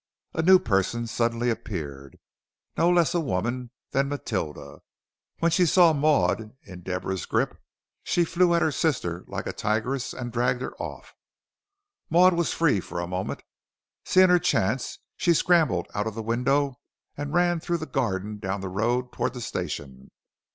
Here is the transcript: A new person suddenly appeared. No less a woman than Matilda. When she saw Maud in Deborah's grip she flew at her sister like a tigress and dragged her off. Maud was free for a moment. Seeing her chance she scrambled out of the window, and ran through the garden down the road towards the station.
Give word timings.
A 0.33 0.41
new 0.41 0.57
person 0.57 1.05
suddenly 1.05 1.51
appeared. 1.51 2.17
No 2.75 2.89
less 2.89 3.13
a 3.13 3.19
woman 3.19 3.69
than 3.91 4.09
Matilda. 4.09 4.79
When 5.37 5.51
she 5.51 5.67
saw 5.67 5.93
Maud 5.93 6.57
in 6.63 6.81
Deborah's 6.81 7.27
grip 7.27 7.61
she 8.01 8.25
flew 8.25 8.55
at 8.55 8.63
her 8.63 8.71
sister 8.71 9.23
like 9.27 9.45
a 9.45 9.53
tigress 9.53 10.11
and 10.11 10.31
dragged 10.31 10.63
her 10.63 10.75
off. 10.81 11.13
Maud 12.09 12.33
was 12.33 12.51
free 12.51 12.79
for 12.79 12.99
a 12.99 13.05
moment. 13.05 13.43
Seeing 14.03 14.29
her 14.29 14.39
chance 14.39 14.97
she 15.17 15.35
scrambled 15.35 15.85
out 15.93 16.07
of 16.07 16.15
the 16.15 16.23
window, 16.23 16.79
and 17.15 17.31
ran 17.35 17.59
through 17.59 17.77
the 17.77 17.85
garden 17.85 18.39
down 18.39 18.61
the 18.61 18.69
road 18.69 19.11
towards 19.11 19.35
the 19.35 19.39
station. 19.41 20.09